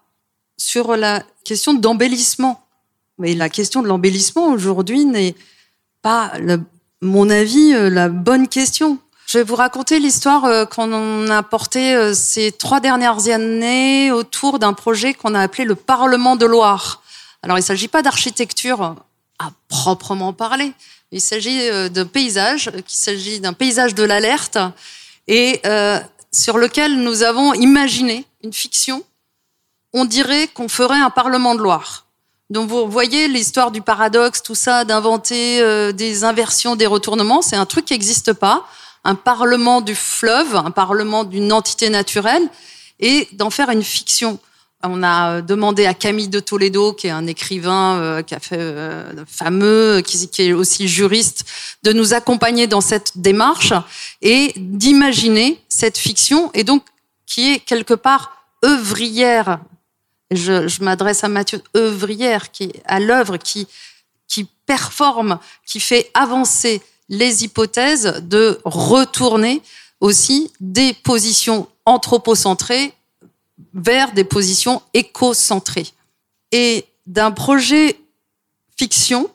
sur 0.58 0.96
la 0.96 1.24
question 1.43 1.74
d'embellissement. 1.74 2.65
Mais 3.17 3.36
la 3.36 3.50
question 3.50 3.81
de 3.81 3.88
l'embellissement 3.88 4.48
aujourd'hui 4.48 5.05
n'est 5.05 5.36
pas, 6.01 6.34
mon 7.01 7.29
avis, 7.29 7.74
euh, 7.74 7.89
la 7.89 8.10
bonne 8.10 8.48
question. 8.48 8.98
Je 9.27 9.38
vais 9.38 9.43
vous 9.43 9.55
raconter 9.55 10.00
l'histoire 10.00 10.46
euh, 10.46 10.65
qu'on 10.65 11.29
a 11.29 11.43
portée 11.43 11.93
euh, 11.93 12.13
ces 12.13 12.51
trois 12.51 12.79
dernières 12.79 13.27
années 13.27 14.12
autour 14.12 14.58
d'un 14.58 14.74
projet 14.74 15.13
qu'on 15.13 15.36
a 15.36 15.41
appelé 15.41 15.65
le 15.65 15.75
Parlement 15.75 16.36
de 16.36 16.46
Loire. 16.46 17.03
Alors, 17.43 17.58
il 17.58 17.62
ne 17.62 17.65
s'agit 17.65 17.88
pas 17.88 18.01
d'architecture 18.01 18.96
à 19.38 19.51
proprement 19.67 20.34
parler, 20.34 20.74
il 21.11 21.21
s'agit 21.21 21.67
euh, 21.69 21.89
d'un 21.89 22.05
paysage, 22.05 22.69
il 22.75 22.83
s'agit 22.87 23.39
d'un 23.39 23.53
paysage 23.53 23.95
de 23.95 24.03
l'alerte, 24.03 24.57
et 25.27 25.59
euh, 25.65 25.99
sur 26.31 26.57
lequel 26.57 26.97
nous 26.97 27.23
avons 27.23 27.53
imaginé 27.53 28.25
une 28.43 28.53
fiction. 28.53 29.03
On 29.93 30.05
dirait 30.05 30.47
qu'on 30.47 30.67
ferait 30.67 30.99
un 30.99 31.09
Parlement 31.09 31.55
de 31.55 31.61
Loire. 31.61 32.05
Donc 32.49 32.69
vous 32.69 32.89
voyez 32.89 33.27
l'histoire 33.27 33.71
du 33.71 33.81
paradoxe, 33.81 34.41
tout 34.41 34.55
ça, 34.55 34.85
d'inventer 34.85 35.61
euh, 35.61 35.91
des 35.91 36.23
inversions, 36.23 36.75
des 36.75 36.87
retournements, 36.87 37.41
c'est 37.41 37.55
un 37.55 37.65
truc 37.65 37.85
qui 37.85 37.93
n'existe 37.93 38.33
pas. 38.33 38.65
Un 39.03 39.15
Parlement 39.15 39.81
du 39.81 39.95
fleuve, 39.95 40.55
un 40.55 40.71
Parlement 40.71 41.23
d'une 41.23 41.53
entité 41.53 41.89
naturelle, 41.89 42.47
et 42.99 43.27
d'en 43.31 43.49
faire 43.49 43.69
une 43.69 43.83
fiction. 43.83 44.39
On 44.83 45.03
a 45.03 45.31
euh, 45.31 45.41
demandé 45.41 45.86
à 45.86 45.93
Camille 45.93 46.29
de 46.29 46.39
Toledo, 46.39 46.93
qui 46.93 47.07
est 47.07 47.12
un 47.12 47.27
écrivain 47.27 47.98
euh, 47.98 48.21
qui 48.21 48.33
a 48.33 48.39
fait 48.39 48.57
euh, 48.57 49.25
fameux, 49.27 50.01
qui, 50.01 50.29
est 50.41 50.53
aussi 50.53 50.88
juriste, 50.88 51.45
de 51.83 51.91
nous 51.91 52.13
accompagner 52.13 52.65
dans 52.65 52.79
cette 52.79 53.17
démarche 53.17 53.74
et 54.21 54.53
d'imaginer 54.55 55.62
cette 55.67 55.98
fiction 55.98 56.50
et 56.53 56.63
donc 56.63 56.83
qui 57.25 57.53
est 57.53 57.59
quelque 57.59 57.93
part 57.93 58.45
œuvrière. 58.63 59.59
Je, 60.31 60.67
je 60.67 60.83
m'adresse 60.83 61.24
à 61.24 61.27
Mathieu, 61.27 61.62
œuvrière, 61.75 62.51
qui 62.51 62.65
est 62.65 62.81
à 62.86 63.00
l'œuvre, 63.00 63.38
qui 63.38 63.67
qui 64.29 64.48
performe, 64.65 65.39
qui 65.65 65.79
fait 65.79 66.09
avancer 66.13 66.81
les 67.09 67.43
hypothèses 67.43 68.21
de 68.21 68.62
retourner 68.63 69.62
aussi 70.00 70.51
des 70.62 70.93
positions 70.93 71.67
anthropocentrées 71.86 72.93
vers 73.73 74.13
des 74.13 74.23
positions 74.23 74.81
écocentrées. 74.93 75.87
Et 76.51 76.85
d'un 77.05 77.31
projet 77.31 77.99
fiction, 78.77 79.29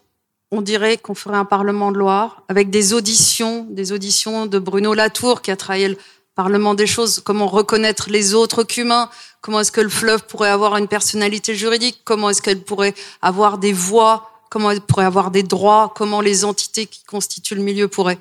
on 0.51 0.63
dirait 0.63 0.97
qu'on 0.97 1.15
ferait 1.15 1.37
un 1.37 1.45
Parlement 1.45 1.93
de 1.93 1.99
Loire 1.99 2.43
avec 2.49 2.71
des 2.71 2.93
auditions, 2.93 3.67
des 3.71 3.93
auditions 3.93 4.47
de 4.47 4.59
Bruno 4.59 4.95
Latour 4.95 5.43
qui 5.43 5.51
a 5.51 5.57
travaillé 5.57 5.89
le 5.89 5.99
Parlement 6.35 6.75
des 6.75 6.87
choses, 6.87 7.21
comment 7.25 7.47
reconnaître 7.47 8.11
les 8.11 8.35
autres 8.35 8.65
qu'humains, 8.65 9.09
comment 9.41 9.61
est-ce 9.61 9.71
que 9.71 9.81
le 9.81 9.89
fleuve 9.89 10.27
pourrait 10.27 10.49
avoir 10.49 10.77
une 10.77 10.89
personnalité 10.89 11.55
juridique, 11.55 12.01
comment 12.05 12.31
est-ce 12.31 12.43
qu'elle 12.43 12.63
pourrait 12.63 12.95
avoir 13.23 13.59
des 13.59 13.73
voix, 13.73 14.31
comment 14.51 14.71
elle 14.71 14.81
pourrait 14.81 15.05
avoir 15.05 15.31
des 15.31 15.45
droits, 15.45 15.93
comment 15.95 16.21
les 16.21 16.45
entités 16.45 16.87
qui 16.87 17.05
constituent 17.05 17.55
le 17.55 17.63
milieu 17.63 17.87
pourraient 17.87 18.19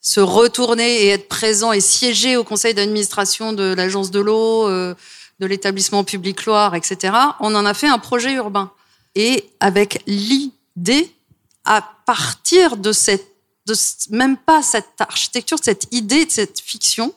se 0.00 0.20
retourner 0.20 1.02
et 1.04 1.08
être 1.08 1.28
présents 1.28 1.72
et 1.72 1.80
siéger 1.80 2.36
au 2.36 2.44
conseil 2.44 2.74
d'administration 2.74 3.52
de 3.52 3.74
l'agence 3.74 4.10
de 4.10 4.20
l'eau, 4.20 4.68
euh, 4.68 4.94
de 5.40 5.46
l'établissement 5.46 6.04
public 6.04 6.44
Loire, 6.46 6.74
etc. 6.74 7.14
On 7.40 7.54
en 7.54 7.64
a 7.64 7.74
fait 7.74 7.88
un 7.88 7.98
projet 7.98 8.34
urbain. 8.34 8.70
Et 9.14 9.50
avec 9.60 10.02
l'idée, 10.06 11.14
à 11.64 11.82
partir 12.06 12.76
de 12.76 12.92
cette, 12.92 13.26
de 13.66 13.74
même 14.10 14.36
pas 14.36 14.62
cette 14.62 15.00
architecture, 15.00 15.58
cette 15.62 15.92
idée 15.92 16.24
de 16.24 16.30
cette 16.30 16.60
fiction, 16.60 17.12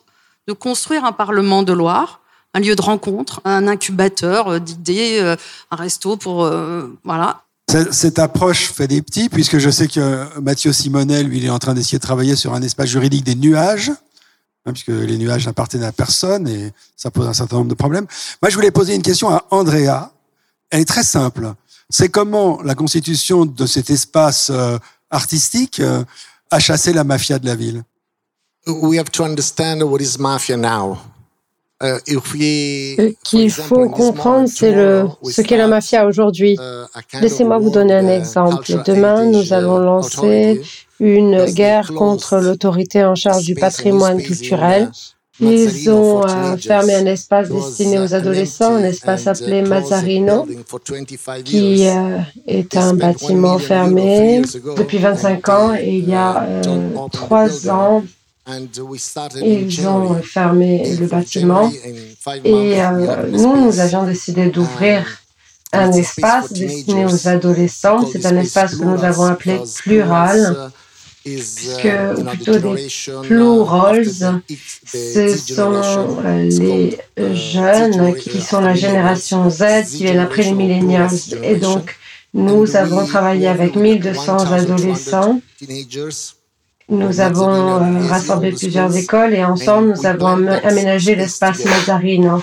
de 0.48 0.52
construire 0.52 1.04
un 1.04 1.12
parlement 1.12 1.62
de 1.62 1.72
Loire, 1.72 2.20
un 2.54 2.60
lieu 2.60 2.76
de 2.76 2.82
rencontre, 2.82 3.40
un 3.44 3.66
incubateur 3.66 4.48
euh, 4.48 4.58
d'idées, 4.58 5.18
euh, 5.20 5.36
un 5.70 5.76
resto 5.76 6.16
pour, 6.16 6.50
voilà, 7.04 7.42
cette 7.90 8.18
approche 8.18 8.70
fait 8.70 8.86
des 8.86 9.00
petits, 9.00 9.28
puisque 9.30 9.58
je 9.58 9.70
sais 9.70 9.88
que 9.88 10.38
Mathieu 10.40 10.72
Simonet, 10.72 11.22
lui, 11.22 11.38
il 11.38 11.44
est 11.46 11.50
en 11.50 11.58
train 11.58 11.72
d'essayer 11.72 11.98
de 11.98 12.02
travailler 12.02 12.36
sur 12.36 12.52
un 12.52 12.60
espace 12.60 12.90
juridique 12.90 13.24
des 13.24 13.34
nuages, 13.34 13.92
hein, 14.64 14.72
puisque 14.72 14.88
les 14.88 15.18
nuages 15.18 15.46
n'appartiennent 15.46 15.84
à 15.84 15.92
personne 15.92 16.48
et 16.48 16.72
ça 16.96 17.10
pose 17.10 17.26
un 17.26 17.34
certain 17.34 17.56
nombre 17.56 17.70
de 17.70 17.74
problèmes. 17.74 18.06
Moi, 18.40 18.50
je 18.50 18.54
voulais 18.54 18.70
poser 18.70 18.94
une 18.94 19.02
question 19.02 19.30
à 19.30 19.44
Andrea. 19.50 20.12
Elle 20.70 20.80
est 20.80 20.84
très 20.84 21.04
simple. 21.04 21.52
C'est 21.90 22.08
comment 22.08 22.62
la 22.62 22.74
constitution 22.74 23.44
de 23.44 23.66
cet 23.66 23.90
espace 23.90 24.50
euh, 24.50 24.78
artistique 25.10 25.80
euh, 25.80 26.04
a 26.50 26.58
chassé 26.58 26.92
la 26.92 27.04
mafia 27.04 27.38
de 27.38 27.46
la 27.46 27.54
ville? 27.54 27.82
We 28.66 28.98
have 28.98 29.10
to 29.10 29.24
understand 29.24 29.82
what 29.82 30.00
is 30.00 30.18
mafia 30.18 30.56
now. 30.56 30.98
Euh, 31.82 31.98
ce 32.06 33.12
qu'il 33.24 33.50
faut 33.50 33.88
comprendre, 33.88 34.48
c'est 34.48 34.72
le, 34.72 35.06
ce 35.28 35.42
qu'est 35.42 35.56
la 35.56 35.66
mafia 35.66 36.06
aujourd'hui. 36.06 36.56
Uh, 36.60 37.20
Laissez-moi 37.20 37.58
vous 37.58 37.70
donner 37.70 37.94
un 37.94 38.08
exemple. 38.08 38.82
Demain, 38.86 39.24
nous 39.24 39.52
allons 39.52 39.78
lancer 39.78 40.62
une 41.00 41.44
guerre 41.46 41.92
contre 41.92 42.38
l'autorité 42.38 43.04
en 43.04 43.16
charge 43.16 43.44
du 43.44 43.54
patrimoine 43.54 44.22
culturel. 44.22 44.90
Ils 45.40 45.90
ont 45.90 46.22
euh, 46.24 46.56
fermé 46.56 46.94
un 46.94 47.06
espace 47.06 47.48
destiné 47.48 47.98
aux 47.98 48.14
adolescents, 48.14 48.76
un 48.76 48.84
espace 48.84 49.26
appelé 49.26 49.62
Mazzarino, 49.62 50.46
qui 51.44 51.88
euh, 51.88 52.18
est 52.46 52.76
un 52.76 52.94
bâtiment 52.94 53.58
fermé 53.58 54.42
depuis 54.76 54.98
25 54.98 55.48
ans. 55.48 55.74
Et 55.74 55.96
il 55.96 56.08
y 56.08 56.14
a 56.14 56.46
trois 57.10 57.68
ans, 57.68 58.04
ils 58.46 59.86
ont 59.86 60.20
fermé 60.22 60.96
le 60.96 61.06
bâtiment. 61.06 61.70
et 62.44 62.82
euh, 62.82 63.28
nous, 63.30 63.66
nous 63.66 63.80
avions 63.80 64.04
décidé 64.04 64.46
d'ouvrir 64.46 65.06
un 65.72 65.92
espace 65.92 66.52
destiné 66.52 67.06
aux 67.06 67.28
adolescents. 67.28 68.04
C'est 68.10 68.26
un 68.26 68.36
espace 68.36 68.74
que 68.76 68.84
nous 68.84 69.02
avons 69.04 69.26
appelé 69.26 69.60
plural, 69.76 70.70
puisque, 71.24 71.88
ou 72.18 72.24
plutôt 72.24 72.58
des 72.58 72.88
plurals, 73.22 74.06
ce 74.86 75.36
sont 75.36 76.16
les 76.26 76.98
jeunes 77.34 78.14
qui 78.16 78.40
sont 78.40 78.60
la 78.60 78.74
génération 78.74 79.48
Z, 79.48 79.86
qui 79.88 80.04
viennent 80.04 80.18
après 80.18 80.42
les 80.42 80.52
millennials. 80.52 81.10
Et 81.42 81.56
donc, 81.56 81.96
nous 82.34 82.76
avons 82.76 83.06
travaillé 83.06 83.46
avec 83.46 83.76
1200 83.76 84.52
adolescents 84.52 85.40
nous 86.88 87.20
avons 87.20 87.50
euh, 87.50 88.06
rassemblé 88.08 88.52
plusieurs 88.52 88.94
écoles 88.96 89.34
et 89.34 89.44
ensemble, 89.44 89.94
nous 89.96 90.06
avons 90.06 90.46
aménagé 90.48 91.14
l'espace 91.14 91.64
Mazarino. 91.64 92.42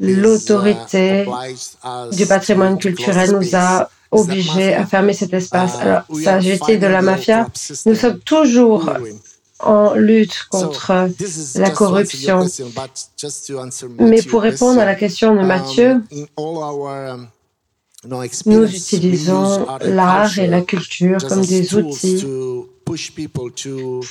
L'autorité 0.00 1.26
du 2.12 2.26
patrimoine 2.26 2.78
culturel 2.78 3.32
nous 3.32 3.54
a 3.54 3.88
obligés 4.10 4.74
à 4.74 4.86
fermer 4.86 5.12
cet 5.14 5.32
espace. 5.32 5.74
Uh, 5.76 5.82
Alors, 5.82 6.02
s'agit-il 6.22 6.78
de 6.78 6.86
la 6.86 7.02
mafia 7.02 7.46
Nous 7.86 7.94
sommes 7.94 8.18
toujours 8.20 8.90
en 9.60 9.94
lutte 9.94 10.46
contre 10.50 11.08
la 11.56 11.70
corruption. 11.70 12.44
Mais 13.98 14.22
pour 14.22 14.42
répondre 14.42 14.80
à 14.80 14.84
la 14.84 14.94
question 14.94 15.34
de 15.34 15.40
um, 15.40 15.46
Mathieu, 15.46 16.02
nous 18.04 18.64
utilisons 18.64 19.66
l'art 19.82 20.38
et 20.38 20.46
la 20.46 20.60
culture 20.62 21.18
comme 21.28 21.44
des 21.44 21.74
outils 21.74 22.24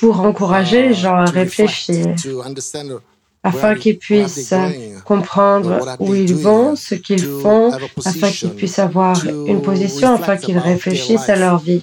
pour 0.00 0.20
encourager 0.20 0.88
les 0.88 0.94
gens 0.94 1.16
à 1.16 1.24
réfléchir, 1.26 2.14
afin 3.42 3.74
qu'ils 3.74 3.98
puissent 3.98 4.54
comprendre 5.04 5.96
où 5.98 6.14
ils 6.14 6.34
vont, 6.34 6.74
ce 6.74 6.94
qu'ils 6.94 7.26
font, 7.26 7.72
afin 8.04 8.30
qu'ils 8.30 8.54
puissent 8.54 8.78
avoir 8.78 9.22
une 9.26 9.60
position, 9.62 10.14
afin 10.14 10.36
qu'ils 10.36 10.58
réfléchissent 10.58 11.28
à 11.28 11.36
leur 11.36 11.58
vie. 11.58 11.82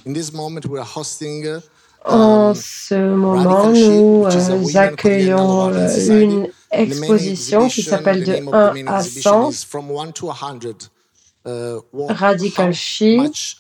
En 2.06 2.54
ce 2.56 2.96
moment, 2.96 3.72
nous 3.72 4.26
euh, 4.26 4.78
accueillons 4.78 5.70
euh, 5.70 6.22
une 6.22 6.48
exposition 6.72 7.68
qui 7.68 7.84
s'appelle 7.84 8.24
de 8.24 8.40
1 8.52 8.88
à 8.88 9.04
100 9.04 9.50
euh, 9.50 9.52
radical 11.94 12.74
chic 12.74 13.58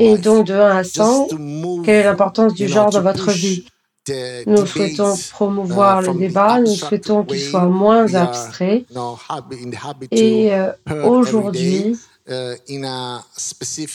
et 0.00 0.18
donc 0.18 0.46
de 0.46 0.54
1 0.54 0.76
à 0.76 0.84
100, 0.84 1.28
quelle 1.84 1.94
est 1.94 2.04
l'importance 2.04 2.54
du 2.54 2.68
genre 2.68 2.90
dans 2.90 3.02
votre 3.02 3.30
vie? 3.30 3.64
Nous 4.46 4.66
souhaitons 4.66 5.14
promouvoir 5.30 6.02
le 6.02 6.14
débat, 6.14 6.60
nous 6.60 6.74
souhaitons 6.74 7.24
qu'il 7.24 7.40
soit 7.40 7.66
moins 7.66 8.14
abstrait. 8.14 8.84
Et 10.10 10.54
euh, 10.54 10.72
aujourd'hui, 11.04 11.98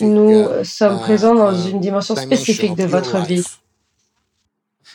nous 0.01 0.63
sommes 0.63 0.99
présents 0.99 1.35
dans 1.35 1.55
une 1.55 1.79
dimension 1.79 2.15
spécifique 2.15 2.75
de 2.75 2.85
votre 2.85 3.19
vie. 3.25 3.43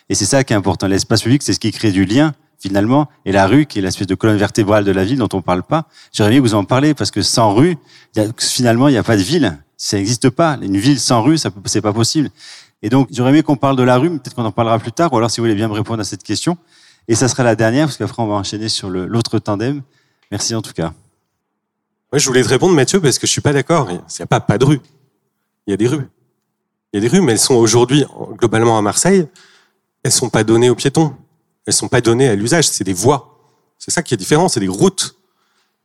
Et 0.08 0.14
c'est 0.14 0.24
ça 0.24 0.42
qui 0.42 0.52
est 0.52 0.56
important. 0.56 0.86
L'espace 0.86 1.22
public, 1.22 1.42
c'est 1.42 1.52
ce 1.52 1.60
qui 1.60 1.70
crée 1.70 1.92
du 1.92 2.04
lien 2.04 2.34
finalement, 2.58 3.08
et 3.24 3.32
la 3.32 3.46
rue, 3.46 3.66
qui 3.66 3.78
est 3.78 3.82
l'espèce 3.82 4.06
de 4.06 4.14
colonne 4.14 4.36
vertébrale 4.36 4.84
de 4.84 4.90
la 4.92 5.04
ville 5.04 5.18
dont 5.18 5.28
on 5.32 5.42
parle 5.42 5.62
pas. 5.62 5.86
J'aurais 6.12 6.30
aimé 6.30 6.40
vous 6.40 6.54
en 6.54 6.64
parler 6.64 6.94
parce 6.94 7.10
que 7.10 7.22
sans 7.22 7.54
rue, 7.54 7.76
finalement, 8.38 8.88
il 8.88 8.92
n'y 8.92 8.98
a 8.98 9.02
pas 9.02 9.16
de 9.16 9.22
ville. 9.22 9.58
Ça 9.76 9.96
n'existe 9.96 10.30
pas. 10.30 10.58
Une 10.60 10.76
ville 10.76 10.98
sans 10.98 11.22
rue, 11.22 11.38
ça 11.38 11.50
c'est 11.66 11.80
pas 11.80 11.92
possible. 11.92 12.30
Et 12.82 12.88
donc, 12.88 13.08
j'aurais 13.12 13.30
aimé 13.30 13.42
qu'on 13.42 13.56
parle 13.56 13.76
de 13.76 13.82
la 13.82 13.96
rue, 13.96 14.10
peut-être 14.10 14.34
qu'on 14.34 14.44
en 14.44 14.52
parlera 14.52 14.78
plus 14.78 14.92
tard, 14.92 15.12
ou 15.12 15.16
alors 15.16 15.30
si 15.30 15.40
vous 15.40 15.44
voulez 15.44 15.54
bien 15.54 15.68
me 15.68 15.72
répondre 15.72 16.00
à 16.00 16.04
cette 16.04 16.22
question. 16.22 16.58
Et 17.06 17.14
ça 17.14 17.28
sera 17.28 17.42
la 17.42 17.54
dernière, 17.54 17.86
parce 17.86 17.96
qu'après, 17.96 18.22
on 18.22 18.26
va 18.26 18.34
enchaîner 18.34 18.68
sur 18.68 18.90
l'autre 18.90 19.38
tandem. 19.38 19.82
Merci 20.30 20.54
en 20.54 20.62
tout 20.62 20.72
cas. 20.72 20.92
Je 22.12 22.26
voulais 22.26 22.42
te 22.42 22.48
répondre, 22.48 22.74
Mathieu, 22.74 23.00
parce 23.00 23.18
que 23.18 23.26
je 23.26 23.32
suis 23.32 23.40
pas 23.40 23.52
d'accord. 23.52 23.90
Il 23.90 23.94
n'y 23.94 24.22
a 24.22 24.26
pas 24.26 24.40
pas 24.40 24.58
de 24.58 24.64
rue. 24.64 24.80
Il 25.66 25.70
y 25.70 25.74
a 25.74 25.76
des 25.76 25.86
rues. 25.86 26.08
Il 26.92 26.96
y 26.96 26.98
a 26.98 27.08
des 27.08 27.08
rues, 27.08 27.22
mais 27.22 27.32
elles 27.32 27.38
sont 27.38 27.54
aujourd'hui, 27.54 28.04
globalement 28.38 28.78
à 28.78 28.82
Marseille, 28.82 29.26
elles 30.02 30.12
sont 30.12 30.30
pas 30.30 30.42
données 30.44 30.70
aux 30.70 30.74
piétons. 30.74 31.14
Elles 31.68 31.74
sont 31.74 31.88
pas 31.88 32.00
données 32.00 32.30
à 32.30 32.34
l'usage, 32.34 32.66
c'est 32.66 32.82
des 32.82 32.94
voies. 32.94 33.38
C'est 33.78 33.90
ça 33.90 34.02
qui 34.02 34.14
est 34.14 34.16
différent, 34.16 34.48
c'est 34.48 34.58
des 34.58 34.68
routes. 34.68 35.16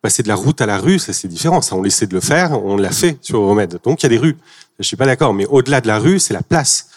Passer 0.01 0.23
de 0.23 0.29
la 0.29 0.35
route 0.35 0.61
à 0.61 0.65
la 0.65 0.77
rue, 0.77 0.97
ça 0.97 1.11
c'est 1.11 1.27
différent. 1.27 1.61
Ça, 1.61 1.75
on 1.75 1.81
laissait 1.81 2.07
de 2.07 2.13
le 2.13 2.21
faire, 2.21 2.53
on 2.63 2.77
l'a 2.77 2.89
fait 2.89 3.17
sur 3.21 3.39
Euromède. 3.39 3.81
Donc 3.83 4.01
il 4.01 4.03
y 4.03 4.07
a 4.07 4.09
des 4.09 4.17
rues. 4.17 4.37
Je 4.79 4.83
suis 4.85 4.95
pas 4.95 5.05
d'accord, 5.05 5.33
mais 5.33 5.45
au-delà 5.45 5.81
de 5.81 5.87
la 5.87 5.99
rue, 5.99 6.19
c'est 6.19 6.33
la 6.33 6.41
place. 6.41 6.87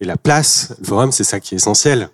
Et 0.00 0.04
la 0.04 0.16
place, 0.16 0.74
le 0.80 0.84
forum, 0.84 1.12
c'est 1.12 1.22
ça 1.22 1.38
qui 1.38 1.54
est 1.54 1.58
essentiel. 1.58 2.08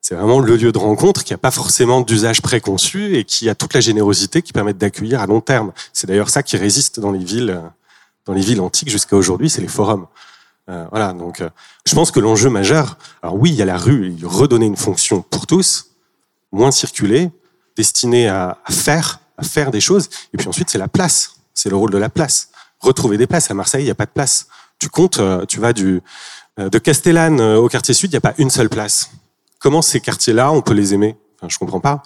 C'est 0.00 0.14
vraiment 0.14 0.40
le 0.40 0.56
lieu 0.56 0.72
de 0.72 0.78
rencontre 0.78 1.22
qui 1.22 1.34
n'a 1.34 1.38
pas 1.38 1.50
forcément 1.50 2.00
d'usage 2.00 2.40
préconçu 2.40 3.18
et 3.18 3.24
qui 3.24 3.50
a 3.50 3.54
toute 3.54 3.74
la 3.74 3.80
générosité 3.80 4.40
qui 4.40 4.54
permet 4.54 4.72
d'accueillir 4.72 5.20
à 5.20 5.26
long 5.26 5.42
terme. 5.42 5.72
C'est 5.92 6.06
d'ailleurs 6.06 6.30
ça 6.30 6.42
qui 6.42 6.56
résiste 6.56 6.98
dans 6.98 7.12
les 7.12 7.22
villes, 7.22 7.60
dans 8.24 8.32
les 8.32 8.40
villes 8.40 8.62
antiques 8.62 8.88
jusqu'à 8.88 9.16
aujourd'hui, 9.16 9.50
c'est 9.50 9.60
les 9.60 9.68
forums. 9.68 10.06
Euh, 10.70 10.86
voilà, 10.90 11.12
donc 11.12 11.40
euh, 11.40 11.50
je 11.86 11.94
pense 11.94 12.10
que 12.10 12.20
l'enjeu 12.20 12.48
majeur, 12.48 12.96
alors 13.22 13.36
oui, 13.36 13.50
il 13.50 13.56
y 13.56 13.62
a 13.62 13.66
la 13.66 13.76
rue, 13.76 14.16
redonner 14.22 14.66
une 14.66 14.76
fonction 14.76 15.22
pour 15.22 15.46
tous, 15.46 15.90
moins 16.52 16.70
circuler, 16.70 17.30
destiné 17.76 18.28
à, 18.28 18.58
faire, 18.70 19.20
à 19.36 19.42
faire 19.42 19.70
des 19.70 19.80
choses. 19.80 20.08
Et 20.32 20.38
puis 20.38 20.48
ensuite, 20.48 20.70
c'est 20.70 20.78
la 20.78 20.88
place, 20.88 21.36
c'est 21.52 21.68
le 21.68 21.76
rôle 21.76 21.90
de 21.90 21.98
la 21.98 22.08
place. 22.08 22.50
Retrouver 22.80 23.18
des 23.18 23.26
places. 23.26 23.50
À 23.50 23.54
Marseille, 23.54 23.82
il 23.82 23.86
n'y 23.86 23.90
a 23.90 23.94
pas 23.94 24.06
de 24.06 24.10
place. 24.10 24.46
Tu 24.78 24.88
comptes, 24.88 25.18
euh, 25.18 25.44
tu 25.46 25.60
vas 25.60 25.72
du 25.72 26.02
de 26.56 26.78
Castellane 26.78 27.40
au 27.40 27.68
quartier 27.68 27.94
sud, 27.94 28.12
il 28.12 28.14
n'y 28.14 28.18
a 28.18 28.20
pas 28.20 28.34
une 28.38 28.48
seule 28.48 28.68
place. 28.68 29.10
Comment 29.58 29.82
ces 29.82 30.00
quartiers-là, 30.00 30.52
on 30.52 30.62
peut 30.62 30.72
les 30.72 30.94
aimer? 30.94 31.16
Enfin, 31.36 31.48
Je 31.48 31.58
comprends 31.58 31.80
pas. 31.80 32.00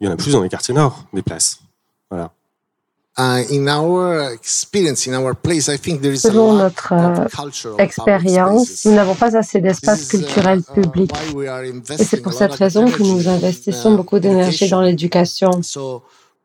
Il 0.00 0.06
y 0.06 0.08
en 0.08 0.12
a 0.14 0.16
plus 0.16 0.32
dans 0.32 0.42
les 0.42 0.48
quartiers 0.48 0.72
nord, 0.72 1.04
des 1.12 1.20
places. 1.20 1.60
Voilà. 2.08 2.32
Selon 6.16 6.54
notre 6.54 6.92
euh, 6.94 7.26
expérience, 7.78 8.84
nous 8.86 8.94
n'avons 8.94 9.14
pas 9.14 9.36
assez 9.36 9.60
d'espace 9.60 10.08
culturel 10.08 10.60
uh, 10.60 10.62
public. 10.80 11.12
Et 11.98 12.04
c'est 12.04 12.22
pour 12.22 12.32
cette 12.32 12.54
raison 12.54 12.90
que 12.90 13.02
nous 13.02 13.28
investissons 13.28 13.94
beaucoup 13.94 14.18
d'énergie 14.20 14.70
dans 14.70 14.80
l'éducation. 14.80 15.50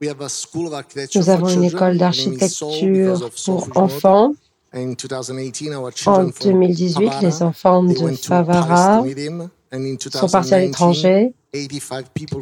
Nous 0.01 1.29
avons 1.29 1.47
une 1.47 1.63
école 1.63 1.97
d'architecture 1.97 3.29
pour 3.45 3.69
enfants. 3.75 4.33
En 4.73 6.23
2018, 6.43 7.11
les 7.21 7.41
enfants 7.41 7.83
de 7.83 8.15
Favara 8.17 9.01
sont 10.11 10.27
partis 10.29 10.53
à 10.53 10.59
l'étranger. 10.59 11.33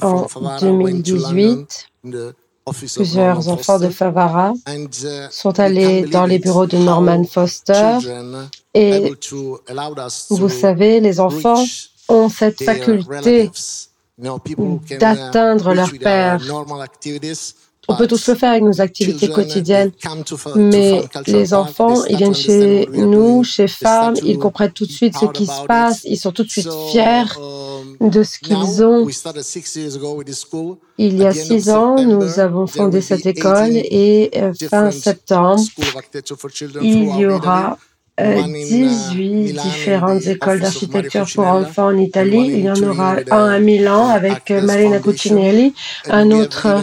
En 0.01 0.57
2018, 0.59 1.89
Plusieurs 2.72 3.50
enfants 3.50 3.77
de 3.77 3.89
Favara 3.89 4.53
uh, 4.70 4.88
sont 5.32 5.60
allés 5.60 6.03
dans 6.03 6.25
les 6.25 6.39
bureaux 6.39 6.65
de 6.65 6.77
Norman 6.77 7.25
Foster. 7.25 7.98
et 8.74 9.13
vous 10.29 10.50
savez, 10.50 11.01
les 11.01 11.20
enfants 11.20 11.63
ont 12.08 12.29
cette 12.29 12.63
faculté 12.63 13.51
d'atteindre 15.00 15.74
leur 15.74 15.91
père. 16.00 16.39
On 17.87 17.95
peut 17.95 18.07
tous 18.07 18.27
le 18.29 18.35
faire 18.35 18.51
avec 18.51 18.63
nos 18.63 18.79
activités 18.79 19.29
quotidiennes, 19.29 19.91
mais 20.55 21.03
les 21.27 21.53
enfants, 21.53 22.05
ils 22.05 22.17
viennent 22.17 22.33
chez 22.33 22.87
nous, 22.91 23.43
chez 23.43 23.67
femmes, 23.67 24.15
ils 24.23 24.39
comprennent 24.39 24.71
tout 24.71 24.85
de 24.85 24.91
suite 24.91 25.15
ce 25.17 25.25
qui 25.25 25.45
se 25.45 25.65
passe, 25.67 26.03
ils 26.05 26.17
sont 26.17 26.31
tout 26.31 26.43
de 26.43 26.49
suite 26.49 26.69
fiers 26.91 27.25
um, 27.37 28.09
de 28.09 28.23
ce 28.23 28.39
qu'ils 28.39 28.83
ont. 28.83 29.07
Il 30.97 31.17
y 31.17 31.25
a 31.25 31.33
six 31.33 31.69
ans, 31.69 31.95
nous 32.01 32.39
avons 32.39 32.67
fondé 32.67 33.01
cette 33.01 33.25
école 33.25 33.71
et 33.73 34.31
euh, 34.35 34.53
fin 34.69 34.91
septembre, 34.91 35.61
il 36.81 37.17
y 37.17 37.25
aura 37.25 37.77
18 38.20 39.53
différentes 39.53 40.27
écoles 40.27 40.60
d'architecture 40.60 41.25
pour 41.34 41.46
enfants 41.46 41.88
en 41.88 41.98
Italie. 41.98 42.46
Il 42.48 42.60
y 42.60 42.70
en 42.70 42.82
aura 42.84 43.15
un 43.32 43.50
à 43.50 43.60
Milan 43.60 44.08
avec 44.08 44.51
Marina 44.51 45.00
Cucinelli, 45.00 45.74
un 46.10 46.29
autre 46.32 46.82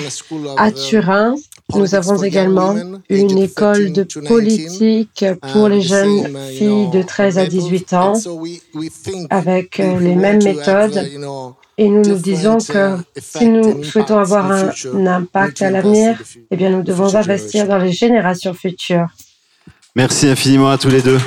à 0.56 0.72
Turin. 0.72 1.36
Nous 1.74 1.94
avons 1.94 2.20
également 2.20 2.74
une 3.08 3.38
école 3.38 3.92
de 3.92 4.02
politique 4.02 5.24
pour 5.52 5.68
les 5.68 5.82
jeunes 5.82 6.36
filles 6.56 6.90
de 6.90 7.02
13 7.02 7.38
à 7.38 7.46
18 7.46 7.92
ans 7.92 8.14
avec 9.30 9.78
les 9.78 10.16
mêmes 10.16 10.42
méthodes. 10.42 11.08
Et 11.78 11.88
nous 11.88 12.02
nous 12.02 12.18
disons 12.18 12.58
que 12.58 12.96
si 13.16 13.46
nous 13.46 13.84
souhaitons 13.84 14.18
avoir 14.18 14.50
un, 14.50 15.06
impact 15.06 15.62
à 15.62 15.70
l'avenir, 15.70 16.20
eh 16.50 16.56
bien, 16.56 16.70
nous 16.70 16.82
devons 16.82 17.14
investir 17.14 17.66
dans 17.68 17.78
les 17.78 17.92
générations 17.92 18.52
futures. 18.52 19.08
Merci 19.96 20.28
infiniment 20.28 20.70
à 20.70 20.78
tous 20.78 20.88
les 20.88 21.02
deux. 21.02 21.18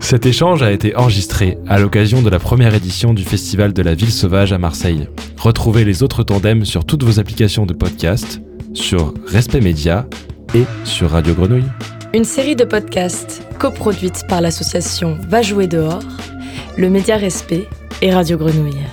Cet 0.00 0.26
échange 0.26 0.64
a 0.64 0.72
été 0.72 0.96
enregistré 0.96 1.58
à 1.68 1.78
l'occasion 1.78 2.22
de 2.22 2.28
la 2.28 2.40
première 2.40 2.74
édition 2.74 3.14
du 3.14 3.22
Festival 3.22 3.72
de 3.72 3.82
la 3.82 3.94
Ville 3.94 4.10
Sauvage 4.10 4.52
à 4.52 4.58
Marseille. 4.58 5.08
Retrouvez 5.38 5.84
les 5.84 6.02
autres 6.02 6.24
tandems 6.24 6.64
sur 6.64 6.84
toutes 6.84 7.04
vos 7.04 7.20
applications 7.20 7.66
de 7.66 7.72
podcast, 7.72 8.40
sur 8.74 9.14
Respect 9.26 9.60
Média 9.60 10.08
et 10.56 10.64
sur 10.82 11.10
Radio 11.10 11.34
Grenouille. 11.34 11.70
Une 12.12 12.24
série 12.24 12.56
de 12.56 12.64
podcasts 12.64 13.44
coproduite 13.60 14.24
par 14.28 14.40
l'association 14.40 15.16
Va 15.28 15.42
jouer 15.42 15.68
dehors, 15.68 16.02
le 16.76 16.90
Média 16.90 17.16
Respect 17.16 17.68
et 18.02 18.12
Radio 18.12 18.36
Grenouille. 18.36 18.84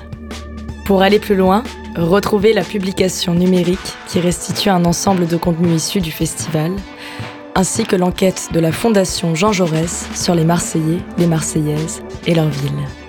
Pour 0.85 1.01
aller 1.01 1.17
plus 1.17 1.35
loin, 1.35 1.63
retrouvez 1.97 2.53
la 2.53 2.63
publication 2.63 3.33
numérique 3.33 3.79
qui 4.07 4.19
restitue 4.19 4.69
un 4.69 4.85
ensemble 4.85 5.27
de 5.27 5.37
contenus 5.37 5.83
issus 5.83 6.01
du 6.01 6.11
festival, 6.11 6.71
ainsi 7.55 7.85
que 7.85 7.95
l'enquête 7.95 8.49
de 8.53 8.59
la 8.59 8.71
Fondation 8.71 9.35
Jean 9.35 9.51
Jaurès 9.51 10.07
sur 10.13 10.35
les 10.35 10.43
Marseillais, 10.45 10.99
les 11.17 11.27
Marseillaises 11.27 12.01
et 12.25 12.35
leur 12.35 12.49
ville. 12.49 13.06